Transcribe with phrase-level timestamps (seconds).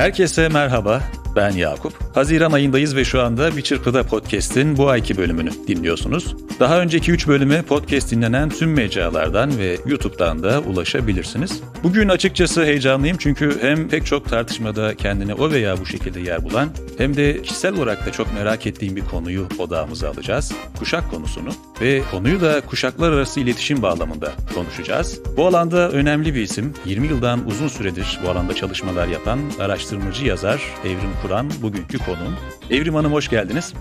[0.00, 1.02] Herkese merhaba,
[1.36, 1.92] ben Yakup.
[2.14, 6.36] Haziran ayındayız ve şu anda Bir Çırpıda Podcast'in bu ayki bölümünü dinliyorsunuz.
[6.60, 11.60] Daha önceki 3 bölüme podcast dinlenen tüm mecralardan ve YouTube'dan da ulaşabilirsiniz.
[11.82, 16.68] Bugün açıkçası heyecanlıyım çünkü hem pek çok tartışmada kendine o veya bu şekilde yer bulan
[16.98, 20.52] hem de kişisel olarak da çok merak ettiğim bir konuyu odağımıza alacağız.
[20.78, 21.50] Kuşak konusunu
[21.80, 25.20] ve konuyu da kuşaklar arası iletişim bağlamında konuşacağız.
[25.36, 30.62] Bu alanda önemli bir isim, 20 yıldan uzun süredir bu alanda çalışmalar yapan araştırmacı yazar
[30.84, 32.36] Evrim Kur'an bugünkü konuğum.
[32.70, 33.74] Evrim Hanım hoş geldiniz.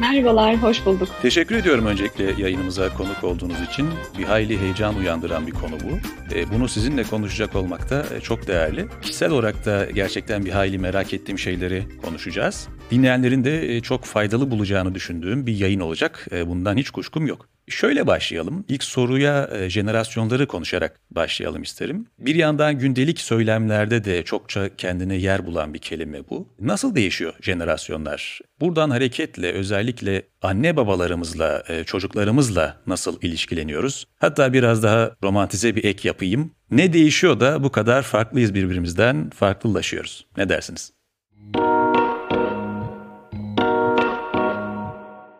[0.00, 1.08] Merhabalar, hoş bulduk.
[1.22, 3.88] Teşekkür ediyorum öncelikle yayınımıza konuk olduğunuz için.
[4.18, 5.98] Bir hayli heyecan uyandıran bir konu bu.
[6.34, 8.86] E, bunu sizinle konuşacak olmak da e, çok değerli.
[9.02, 12.68] Kişisel olarak da gerçekten bir hayli merak ettiğim şeyleri konuşacağız.
[12.90, 16.26] Dinleyenlerin de e, çok faydalı bulacağını düşündüğüm bir yayın olacak.
[16.46, 17.53] Bundan hiç kuşkum yok.
[17.68, 18.64] Şöyle başlayalım.
[18.68, 22.06] İlk soruya e, jenerasyonları konuşarak başlayalım isterim.
[22.18, 26.48] Bir yandan gündelik söylemlerde de çokça kendine yer bulan bir kelime bu.
[26.60, 28.40] Nasıl değişiyor jenerasyonlar?
[28.60, 34.04] Buradan hareketle özellikle anne babalarımızla, e, çocuklarımızla nasıl ilişkileniyoruz?
[34.18, 36.50] Hatta biraz daha romantize bir ek yapayım.
[36.70, 40.26] Ne değişiyor da bu kadar farklıyız birbirimizden, farklılaşıyoruz?
[40.36, 40.92] Ne dersiniz?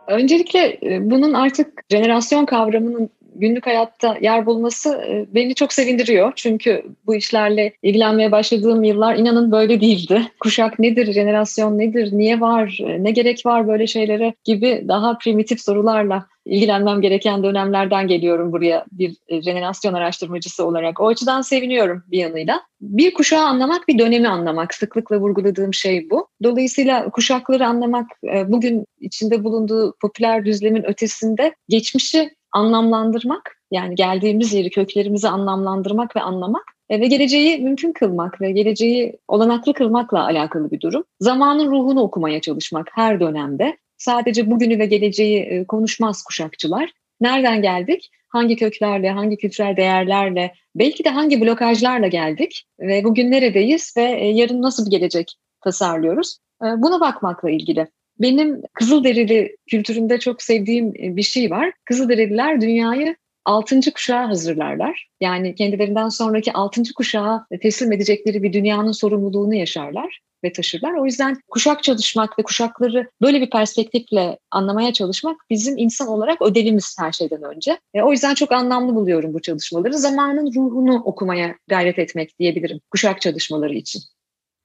[0.06, 6.32] Öncelikle e, bunun artık jenerasyon kavramının günlük hayatta yer bulması e, beni çok sevindiriyor.
[6.36, 10.22] Çünkü bu işlerle ilgilenmeye başladığım yıllar inanın böyle değildi.
[10.40, 15.60] Kuşak nedir, jenerasyon nedir, niye var, e, ne gerek var böyle şeylere gibi daha primitif
[15.60, 21.00] sorularla ilgilenmem gereken dönemlerden geliyorum buraya bir e, jenerasyon araştırmacısı olarak.
[21.00, 22.60] O açıdan seviniyorum bir yanıyla.
[22.80, 24.74] Bir kuşağı anlamak, bir dönemi anlamak.
[24.74, 26.28] Sıklıkla vurguladığım şey bu.
[26.42, 28.06] Dolayısıyla kuşakları anlamak,
[28.46, 36.64] bugün içinde bulunduğu popüler düzlemin ötesinde geçmişi anlamlandırmak, yani geldiğimiz yeri, köklerimizi anlamlandırmak ve anlamak
[36.88, 41.04] e, ve geleceği mümkün kılmak ve geleceği olanaklı kılmakla alakalı bir durum.
[41.20, 43.76] Zamanın ruhunu okumaya çalışmak her dönemde.
[43.96, 46.90] Sadece bugünü ve geleceği e, konuşmaz kuşakçılar.
[47.20, 48.10] Nereden geldik?
[48.28, 54.26] Hangi köklerle, hangi kültürel değerlerle, belki de hangi blokajlarla geldik ve bugün neredeyiz ve e,
[54.26, 56.38] yarın nasıl bir gelecek tasarlıyoruz?
[56.62, 57.86] Buna bakmakla ilgili.
[58.18, 61.72] Benim Kızılderili kültüründe çok sevdiğim e, bir şey var.
[61.84, 65.08] Kızılderililer dünyayı altıncı kuşağa hazırlarlar.
[65.20, 70.94] Yani kendilerinden sonraki altıncı kuşağa teslim edecekleri bir dünyanın sorumluluğunu yaşarlar ve taşırlar.
[70.94, 76.96] O yüzden kuşak çalışmak ve kuşakları böyle bir perspektifle anlamaya çalışmak bizim insan olarak ödevimiz
[76.98, 77.78] her şeyden önce.
[77.94, 79.98] E, o yüzden çok anlamlı buluyorum bu çalışmaları.
[79.98, 84.02] Zamanın ruhunu okumaya gayret etmek diyebilirim kuşak çalışmaları için.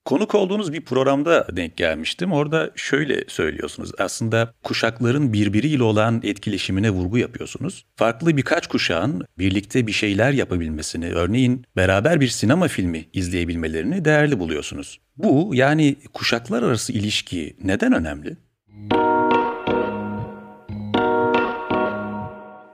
[0.04, 2.32] Konuk olduğunuz bir programda denk gelmiştim.
[2.32, 3.90] Orada şöyle söylüyorsunuz.
[3.98, 7.84] Aslında kuşakların birbiriyle olan etkileşimine vurgu yapıyorsunuz.
[7.96, 15.00] Farklı birkaç kuşağın birlikte bir şeyler yapabilmesini, örneğin beraber bir sinema filmi izleyebilmelerini değerli buluyorsunuz.
[15.16, 18.36] Bu yani kuşaklar arası ilişki neden önemli?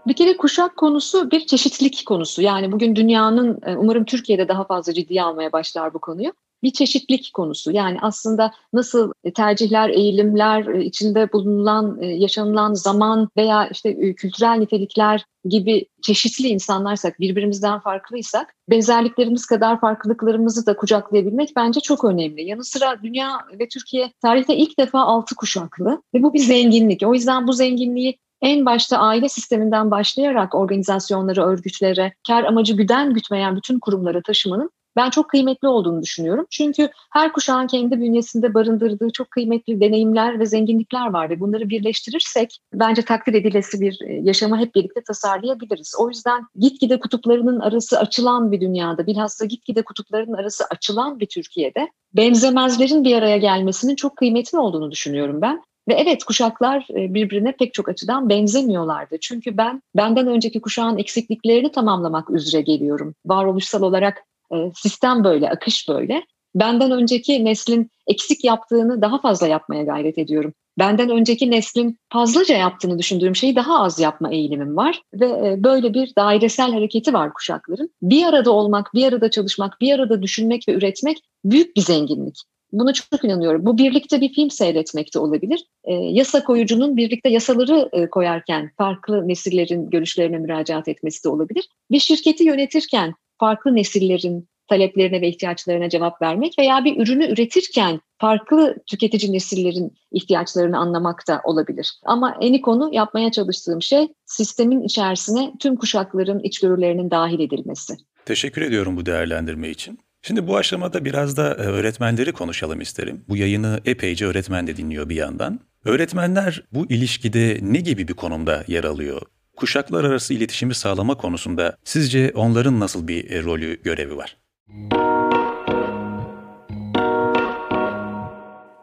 [0.07, 2.43] Bir kere kuşak konusu bir çeşitlilik konusu.
[2.43, 6.33] Yani bugün dünyanın e, umarım Türkiye'de daha fazla ciddiye almaya başlar bu konuyu
[6.67, 7.73] bir çeşitlik konusu.
[7.73, 14.59] Yani aslında nasıl e, tercihler, eğilimler, e, içinde bulunan, e, yaşanılan zaman veya işte kültürel
[14.59, 22.43] nitelikler gibi çeşitli insanlarsak, birbirimizden farklıysak, benzerliklerimiz kadar farklılıklarımızı da kucaklayabilmek bence çok önemli.
[22.43, 27.03] Yanı sıra dünya ve Türkiye tarihte ilk defa altı kuşaklı ve bu bir zenginlik.
[27.07, 33.57] O yüzden bu zenginliği en başta aile sisteminden başlayarak organizasyonları, örgütlere, kar amacı güden gütmeyen
[33.57, 36.47] bütün kurumlara taşımanın ben çok kıymetli olduğunu düşünüyorum.
[36.51, 42.59] Çünkü her kuşağın kendi bünyesinde barındırdığı çok kıymetli deneyimler ve zenginlikler var ve bunları birleştirirsek
[42.75, 45.95] bence takdir edilesi bir e, yaşamı hep birlikte tasarlayabiliriz.
[45.99, 51.89] O yüzden gitgide kutuplarının arası açılan bir dünyada, bilhassa gitgide kutupların arası açılan bir Türkiye'de
[52.13, 55.63] benzemezlerin bir araya gelmesinin çok kıymetli olduğunu düşünüyorum ben.
[55.89, 59.17] Ve evet kuşaklar e, birbirine pek çok açıdan benzemiyorlardı.
[59.21, 63.15] Çünkü ben benden önceki kuşağın eksikliklerini tamamlamak üzere geliyorum.
[63.27, 66.23] Varoluşsal olarak e, sistem böyle, akış böyle.
[66.55, 70.53] Benden önceki neslin eksik yaptığını daha fazla yapmaya gayret ediyorum.
[70.79, 75.03] Benden önceki neslin fazlaca yaptığını düşündüğüm şeyi daha az yapma eğilimim var.
[75.15, 77.91] Ve e, böyle bir dairesel hareketi var kuşakların.
[78.03, 82.43] Bir arada olmak, bir arada çalışmak, bir arada düşünmek ve üretmek büyük bir zenginlik.
[82.73, 83.67] Buna çok inanıyorum.
[83.67, 85.65] Bu birlikte bir film seyretmek de olabilir.
[85.85, 91.69] E, yasa koyucunun birlikte yasaları e, koyarken farklı nesillerin görüşlerine müracaat etmesi de olabilir.
[91.91, 98.77] Bir şirketi yönetirken farklı nesillerin taleplerine ve ihtiyaçlarına cevap vermek veya bir ürünü üretirken farklı
[98.87, 101.93] tüketici nesillerin ihtiyaçlarını anlamak da olabilir.
[102.05, 107.95] Ama en konu yapmaya çalıştığım şey sistemin içerisine tüm kuşakların içgörülerinin dahil edilmesi.
[108.25, 109.99] Teşekkür ediyorum bu değerlendirme için.
[110.23, 113.25] Şimdi bu aşamada biraz da e, öğretmenleri konuşalım isterim.
[113.29, 115.61] Bu yayını epeyce öğretmen de dinliyor bir yandan.
[115.85, 119.23] Öğretmenler bu ilişkide ne gibi bir konumda yer alıyor?
[119.57, 124.37] Kuşaklar arası iletişimi sağlama konusunda sizce onların nasıl bir e, rolü, görevi var?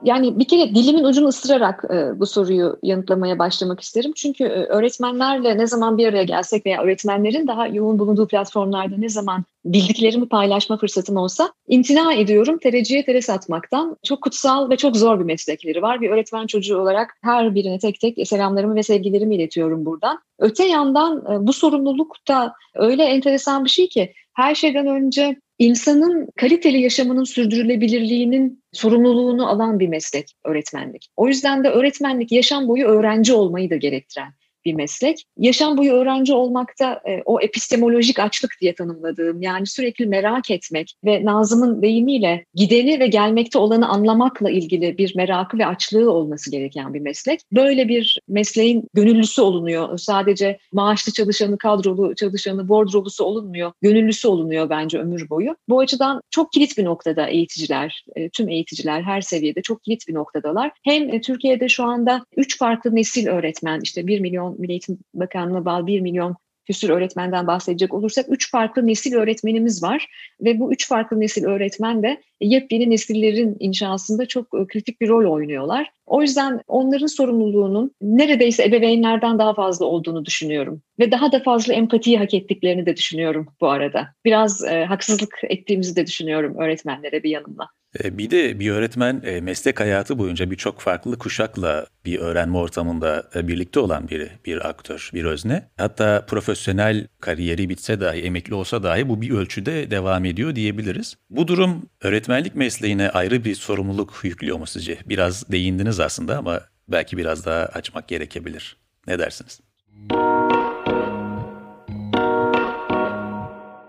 [0.03, 4.11] Yani bir kere dilimin ucunu ısırarak e, bu soruyu yanıtlamaya başlamak isterim.
[4.15, 9.09] Çünkü e, öğretmenlerle ne zaman bir araya gelsek veya öğretmenlerin daha yoğun bulunduğu platformlarda ne
[9.09, 13.97] zaman bildiklerimi paylaşma fırsatım olsa imtina ediyorum tereciye tere satmaktan.
[14.03, 16.01] Çok kutsal ve çok zor bir meslekleri var.
[16.01, 20.19] Bir öğretmen çocuğu olarak her birine tek tek selamlarımı ve sevgilerimi iletiyorum buradan.
[20.39, 26.27] Öte yandan e, bu sorumluluk da öyle enteresan bir şey ki her şeyden önce insanın
[26.35, 31.09] kaliteli yaşamının sürdürülebilirliğinin sorumluluğunu alan bir meslek öğretmenlik.
[31.17, 34.33] O yüzden de öğretmenlik yaşam boyu öğrenci olmayı da gerektiren
[34.65, 35.23] bir meslek.
[35.37, 41.25] Yaşam boyu öğrenci olmakta e, o epistemolojik açlık diye tanımladığım yani sürekli merak etmek ve
[41.25, 46.99] Nazım'ın deyimiyle gideni ve gelmekte olanı anlamakla ilgili bir merakı ve açlığı olması gereken bir
[46.99, 47.39] meslek.
[47.51, 49.97] Böyle bir mesleğin gönüllüsü olunuyor.
[49.97, 53.71] Sadece maaşlı çalışanı, kadrolu çalışanı, bordrolusu olunmuyor.
[53.81, 55.55] Gönüllüsü olunuyor bence ömür boyu.
[55.69, 60.13] Bu açıdan çok kilit bir noktada eğiticiler, e, tüm eğiticiler her seviyede çok kilit bir
[60.13, 60.71] noktadalar.
[60.83, 65.65] Hem e, Türkiye'de şu anda üç farklı nesil öğretmen işte bir milyon Milli Eğitim Bakanlığı'na
[65.65, 66.35] bağlı 1 milyon
[66.65, 70.07] küsür öğretmenden bahsedecek olursak üç farklı nesil öğretmenimiz var
[70.41, 75.31] ve bu üç farklı nesil öğretmen de yepyeni nesillerin inşasında çok e, kritik bir rol
[75.31, 75.91] oynuyorlar.
[76.05, 82.17] O yüzden onların sorumluluğunun neredeyse ebeveynlerden daha fazla olduğunu düşünüyorum ve daha da fazla empatiyi
[82.17, 84.07] hak ettiklerini de düşünüyorum bu arada.
[84.25, 87.69] Biraz e, haksızlık ettiğimizi de düşünüyorum öğretmenlere bir yanımla.
[88.03, 93.29] E, bir de bir öğretmen e, meslek hayatı boyunca birçok farklı kuşakla bir öğrenme ortamında
[93.35, 95.69] e, birlikte olan biri, bir aktör, bir özne.
[95.77, 101.15] Hatta profesyonel kariyeri bitse dahi, emekli olsa dahi bu bir ölçüde devam ediyor diyebiliriz.
[101.29, 104.97] Bu durum öğretmenlik mesleğine ayrı bir sorumluluk yüklüyor mu sizce?
[105.05, 108.77] Biraz değindiniz aslında ama belki biraz daha açmak gerekebilir.
[109.07, 109.59] Ne dersiniz?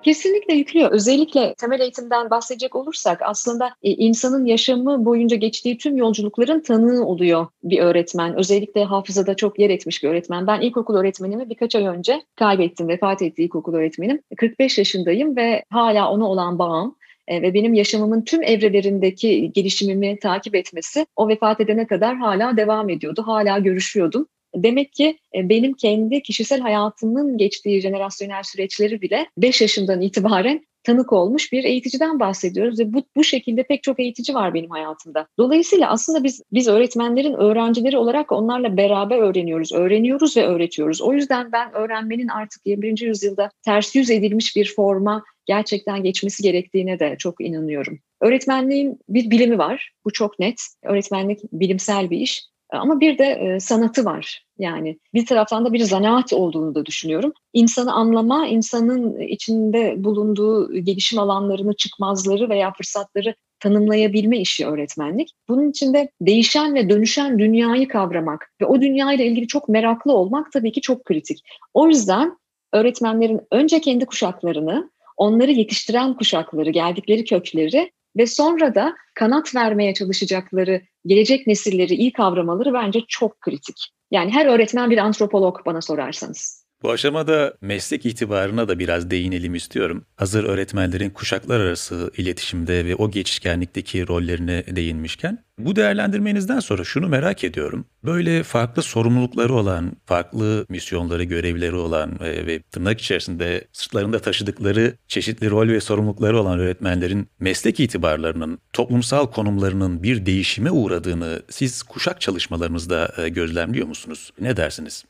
[0.05, 0.91] Kesinlikle yüklüyor.
[0.91, 7.47] Özellikle temel eğitimden bahsedecek olursak aslında e, insanın yaşamı boyunca geçtiği tüm yolculukların tanığı oluyor
[7.62, 8.39] bir öğretmen.
[8.39, 10.47] Özellikle hafızada çok yer etmiş bir öğretmen.
[10.47, 12.89] Ben ilkokul öğretmenimi birkaç ay önce kaybettim.
[12.89, 14.21] Vefat etti ilkokul öğretmenim.
[14.37, 16.97] 45 yaşındayım ve hala ona olan bağım
[17.29, 22.91] e, ve benim yaşamımın tüm evrelerindeki gelişimimi takip etmesi o vefat edene kadar hala devam
[22.91, 23.23] ediyordu.
[23.27, 24.27] Hala görüşüyordum.
[24.55, 31.12] Demek ki e, benim kendi kişisel hayatımın geçtiği jenerasyonel süreçleri bile 5 yaşından itibaren tanık
[31.12, 35.27] olmuş bir eğiticiden bahsediyoruz ve bu, bu şekilde pek çok eğitici var benim hayatımda.
[35.39, 41.03] Dolayısıyla aslında biz biz öğretmenlerin öğrencileri olarak onlarla beraber öğreniyoruz, öğreniyoruz ve öğretiyoruz.
[41.03, 43.01] O yüzden ben öğrenmenin artık 21.
[43.01, 47.99] yüzyılda ters yüz edilmiş bir forma gerçekten geçmesi gerektiğine de çok inanıyorum.
[48.21, 50.61] Öğretmenliğin bir bilimi var, bu çok net.
[50.83, 52.43] Öğretmenlik bilimsel bir iş
[52.79, 54.44] ama bir de sanatı var.
[54.59, 57.32] Yani bir taraftan da bir zanaat olduğunu da düşünüyorum.
[57.53, 65.31] İnsanı anlama, insanın içinde bulunduğu gelişim alanlarını, çıkmazları veya fırsatları tanımlayabilme işi öğretmenlik.
[65.49, 70.73] Bunun içinde değişen ve dönüşen dünyayı kavramak ve o dünyayla ilgili çok meraklı olmak tabii
[70.73, 71.43] ki çok kritik.
[71.75, 72.38] O yüzden
[72.73, 80.83] öğretmenlerin önce kendi kuşaklarını, onları yetiştiren kuşakları, geldikleri kökleri ve sonra da kanat vermeye çalışacakları
[81.06, 83.77] gelecek nesilleri iyi kavramaları bence çok kritik.
[84.11, 86.64] Yani her öğretmen bir antropolog bana sorarsanız.
[86.84, 90.05] Bu aşamada meslek itibarına da biraz değinelim istiyorum.
[90.17, 95.44] Hazır öğretmenlerin kuşaklar arası iletişimde ve o geçişkenlikteki rollerine değinmişken.
[95.58, 97.84] Bu değerlendirmenizden sonra şunu merak ediyorum.
[98.05, 105.50] Böyle farklı sorumlulukları olan, farklı misyonları, görevleri olan e, ve tırnak içerisinde sırtlarında taşıdıkları çeşitli
[105.50, 113.14] rol ve sorumlulukları olan öğretmenlerin meslek itibarlarının, toplumsal konumlarının bir değişime uğradığını siz kuşak çalışmalarınızda
[113.19, 114.31] e, gözlemliyor musunuz?
[114.41, 115.05] Ne dersiniz?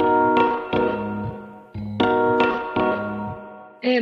[0.00, 0.19] E,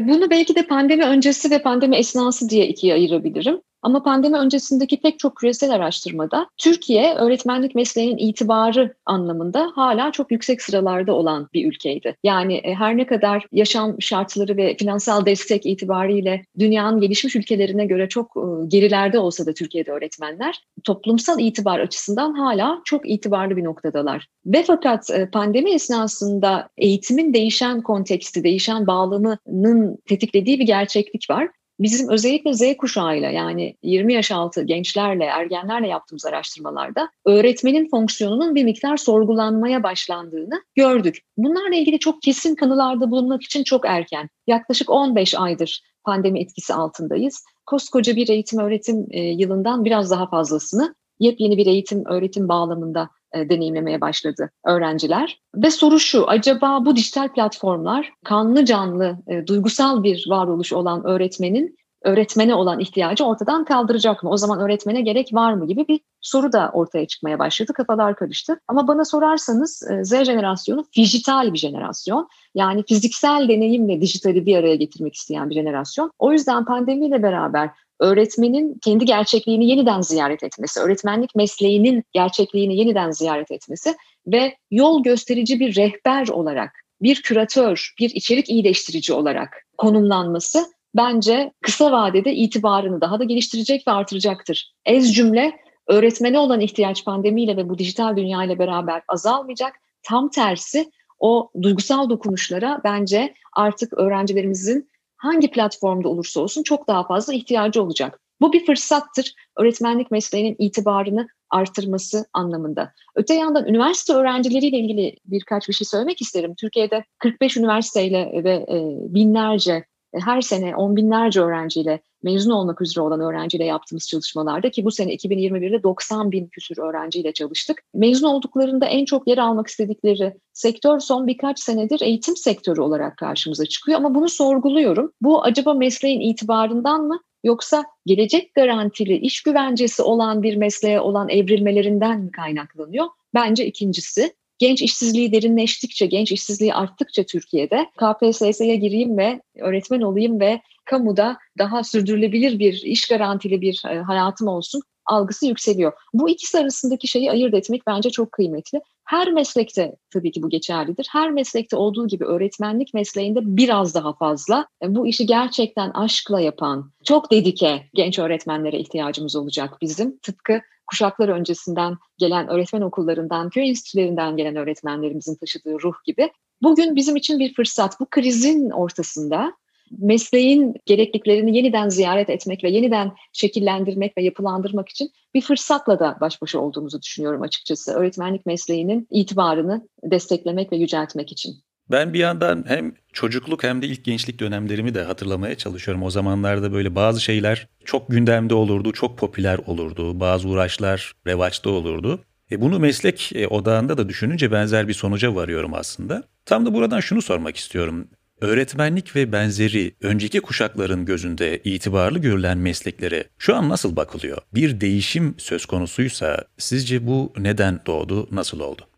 [0.08, 3.60] bunu belki de pandemi öncesi ve pandemi esnası diye ikiye ayırabilirim.
[3.82, 10.62] Ama pandemi öncesindeki pek çok küresel araştırmada Türkiye öğretmenlik mesleğinin itibarı anlamında hala çok yüksek
[10.62, 12.16] sıralarda olan bir ülkeydi.
[12.24, 18.08] Yani e, her ne kadar yaşam şartları ve finansal destek itibariyle dünyanın gelişmiş ülkelerine göre
[18.08, 24.26] çok e, gerilerde olsa da Türkiye'de öğretmenler toplumsal itibar açısından hala çok itibarlı bir noktadalar.
[24.46, 31.48] Ve fakat e, pandemi esnasında eğitimin değişen konteksti, değişen bağlamının tetiklediği bir gerçeklik var
[31.80, 38.64] bizim özellikle Z kuşağıyla yani 20 yaş altı gençlerle, ergenlerle yaptığımız araştırmalarda öğretmenin fonksiyonunun bir
[38.64, 41.18] miktar sorgulanmaya başlandığını gördük.
[41.36, 44.28] Bunlarla ilgili çok kesin kanılarda bulunmak için çok erken.
[44.46, 47.44] Yaklaşık 15 aydır pandemi etkisi altındayız.
[47.66, 54.00] koskoca bir eğitim öğretim yılından biraz daha fazlasını yepyeni bir eğitim öğretim bağlamında e, deneyimlemeye
[54.00, 55.40] başladı öğrenciler.
[55.54, 61.78] Ve soru şu, acaba bu dijital platformlar kanlı canlı, e, duygusal bir varoluş olan öğretmenin
[62.02, 64.30] öğretmene olan ihtiyacı ortadan kaldıracak mı?
[64.30, 67.72] O zaman öğretmene gerek var mı gibi bir soru da ortaya çıkmaya başladı.
[67.72, 68.60] Kafalar karıştı.
[68.68, 72.28] Ama bana sorarsanız e, Z jenerasyonu dijital bir jenerasyon.
[72.54, 76.10] Yani fiziksel deneyimle dijitali bir araya getirmek isteyen bir jenerasyon.
[76.18, 77.70] O yüzden pandemiyle beraber
[78.00, 83.94] öğretmenin kendi gerçekliğini yeniden ziyaret etmesi, öğretmenlik mesleğinin gerçekliğini yeniden ziyaret etmesi
[84.26, 86.70] ve yol gösterici bir rehber olarak,
[87.02, 93.92] bir küratör, bir içerik iyileştirici olarak konumlanması bence kısa vadede itibarını daha da geliştirecek ve
[93.92, 94.72] artıracaktır.
[94.86, 95.52] Ez cümle
[95.86, 99.72] öğretmene olan ihtiyaç pandemiyle ve bu dijital dünya ile beraber azalmayacak.
[100.02, 107.34] Tam tersi o duygusal dokunuşlara bence artık öğrencilerimizin hangi platformda olursa olsun çok daha fazla
[107.34, 108.20] ihtiyacı olacak.
[108.40, 112.92] Bu bir fırsattır öğretmenlik mesleğinin itibarını artırması anlamında.
[113.14, 116.54] Öte yandan üniversite öğrencileriyle ilgili birkaç bir şey söylemek isterim.
[116.54, 118.76] Türkiye'de 45 üniversiteyle ve e,
[119.14, 119.84] binlerce
[120.14, 125.14] her sene on binlerce öğrenciyle mezun olmak üzere olan öğrenciyle yaptığımız çalışmalarda ki bu sene
[125.14, 127.82] 2021'de 90 bin küsür öğrenciyle çalıştık.
[127.94, 133.66] Mezun olduklarında en çok yer almak istedikleri sektör son birkaç senedir eğitim sektörü olarak karşımıza
[133.66, 135.12] çıkıyor ama bunu sorguluyorum.
[135.20, 142.20] Bu acaba mesleğin itibarından mı yoksa gelecek garantili iş güvencesi olan bir mesleğe olan evrilmelerinden
[142.20, 143.06] mi kaynaklanıyor?
[143.34, 144.37] Bence ikincisi.
[144.58, 151.84] Genç işsizliği derinleştikçe, genç işsizliği arttıkça Türkiye'de KPSS'ye gireyim ve öğretmen olayım ve kamuda daha
[151.84, 155.92] sürdürülebilir bir, iş garantili bir e, hayatım olsun algısı yükseliyor.
[156.14, 158.80] Bu ikisi arasındaki şeyi ayırt etmek bence çok kıymetli.
[159.04, 161.06] Her meslekte tabii ki bu geçerlidir.
[161.12, 166.92] Her meslekte olduğu gibi öğretmenlik mesleğinde biraz daha fazla e, bu işi gerçekten aşkla yapan,
[167.04, 170.18] çok dedike genç öğretmenlere ihtiyacımız olacak bizim.
[170.18, 176.30] Tıpkı kuşaklar öncesinden gelen öğretmen okullarından, köy enstitülerinden gelen öğretmenlerimizin taşıdığı ruh gibi.
[176.62, 178.00] Bugün bizim için bir fırsat.
[178.00, 179.52] Bu krizin ortasında
[179.98, 186.42] mesleğin gerekliliklerini yeniden ziyaret etmek ve yeniden şekillendirmek ve yapılandırmak için bir fırsatla da baş
[186.42, 187.92] başa olduğumuzu düşünüyorum açıkçası.
[187.92, 191.54] Öğretmenlik mesleğinin itibarını desteklemek ve yüceltmek için.
[191.90, 196.02] Ben bir yandan hem çocukluk hem de ilk gençlik dönemlerimi de hatırlamaya çalışıyorum.
[196.02, 200.20] O zamanlarda böyle bazı şeyler çok gündemde olurdu, çok popüler olurdu.
[200.20, 202.20] Bazı uğraşlar revaçta olurdu.
[202.50, 206.22] E bunu meslek e, odağında da düşününce benzer bir sonuca varıyorum aslında.
[206.44, 208.08] Tam da buradan şunu sormak istiyorum.
[208.40, 214.38] Öğretmenlik ve benzeri önceki kuşakların gözünde itibarlı görülen mesleklere şu an nasıl bakılıyor?
[214.54, 218.88] Bir değişim söz konusuysa sizce bu neden doğdu, nasıl oldu?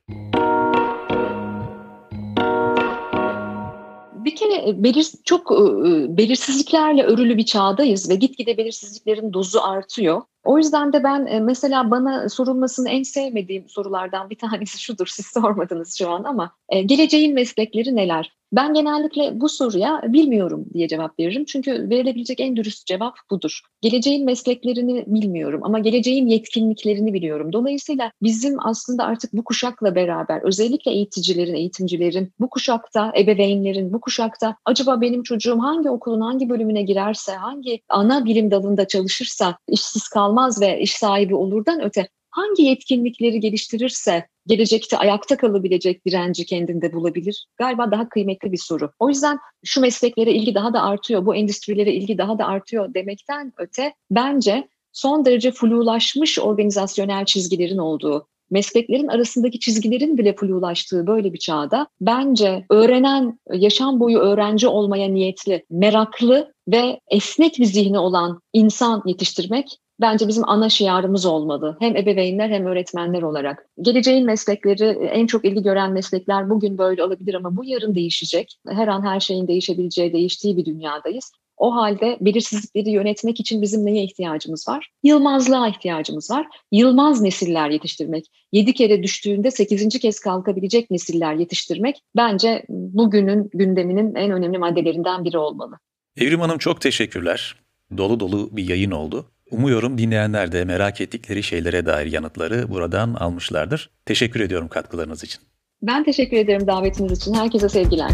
[4.25, 9.61] bir kere e, belir, çok e, e, belirsizliklerle örülü bir çağdayız ve gitgide belirsizliklerin dozu
[9.61, 10.23] artıyor.
[10.45, 15.07] O yüzden de ben mesela bana sorulmasını en sevmediğim sorulardan bir tanesi şudur.
[15.07, 16.53] Siz sormadınız şu an ama
[16.87, 18.40] geleceğin meslekleri neler?
[18.53, 21.45] Ben genellikle bu soruya bilmiyorum diye cevap veririm.
[21.45, 23.61] Çünkü verilebilecek en dürüst cevap budur.
[23.81, 27.53] Geleceğin mesleklerini bilmiyorum ama geleceğin yetkinliklerini biliyorum.
[27.53, 34.57] Dolayısıyla bizim aslında artık bu kuşakla beraber özellikle eğiticilerin, eğitimcilerin, bu kuşakta ebeveynlerin, bu kuşakta
[34.65, 40.61] acaba benim çocuğum hangi okulun hangi bölümüne girerse, hangi ana bilim dalında çalışırsa işsiz kalmaz
[40.61, 47.47] ve iş sahibi olurdan öte hangi yetkinlikleri geliştirirse gelecekte ayakta kalabilecek direnci kendinde bulabilir?
[47.57, 48.91] Galiba daha kıymetli bir soru.
[48.99, 53.53] O yüzden şu mesleklere ilgi daha da artıyor, bu endüstrilere ilgi daha da artıyor demekten
[53.59, 61.39] öte bence son derece flulaşmış organizasyonel çizgilerin olduğu, mesleklerin arasındaki çizgilerin bile flulaştığı böyle bir
[61.39, 69.03] çağda bence öğrenen, yaşam boyu öğrenci olmaya niyetli, meraklı ve esnek bir zihni olan insan
[69.07, 71.77] yetiştirmek bence bizim ana şiarımız olmalı.
[71.81, 73.67] Hem ebeveynler hem öğretmenler olarak.
[73.81, 78.59] Geleceğin meslekleri, en çok ilgi gören meslekler bugün böyle olabilir ama bu yarın değişecek.
[78.69, 81.33] Her an her şeyin değişebileceği, değiştiği bir dünyadayız.
[81.57, 84.91] O halde belirsizlikleri yönetmek için bizim neye ihtiyacımız var?
[85.03, 86.47] Yılmazlığa ihtiyacımız var.
[86.73, 88.25] Yılmaz nesiller yetiştirmek.
[88.53, 95.39] Yedi kere düştüğünde sekizinci kez kalkabilecek nesiller yetiştirmek bence bugünün gündeminin en önemli maddelerinden biri
[95.39, 95.79] olmalı.
[96.17, 97.57] Evrim Hanım çok teşekkürler.
[97.97, 99.27] Dolu dolu bir yayın oldu.
[99.51, 103.91] Umuyorum dinleyenler de merak ettikleri şeylere dair yanıtları buradan almışlardır.
[104.07, 105.41] Teşekkür ediyorum katkılarınız için.
[105.83, 107.35] Ben teşekkür ederim davetiniz için.
[107.35, 108.11] Herkese sevgiler.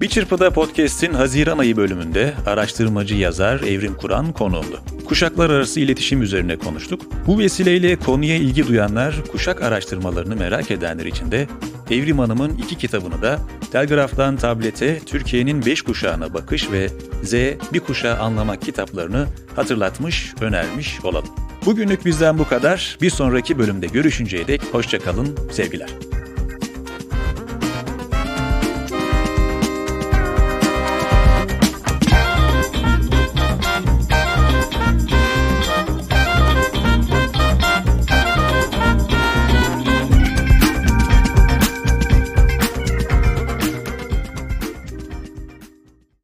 [0.00, 4.80] Bir Çırpıda Podcast'in Haziran ayı bölümünde araştırmacı yazar Evrim Kur'an konuğumdu.
[5.04, 7.02] kuşaklar arası iletişim üzerine konuştuk.
[7.26, 11.48] Bu vesileyle konuya ilgi duyanlar, kuşak araştırmalarını merak edenler için de
[11.90, 13.38] Evrim Hanım'ın iki kitabını da
[13.72, 16.88] Telgraftan Tablete Türkiye'nin Beş Kuşağına Bakış ve
[17.22, 17.34] Z
[17.72, 19.26] Bir Kuşağı Anlamak kitaplarını
[19.56, 21.30] hatırlatmış, önermiş olalım.
[21.66, 22.98] Bugünlük bizden bu kadar.
[23.02, 26.07] Bir sonraki bölümde görüşünceye dek hoşçakalın, sevgiler.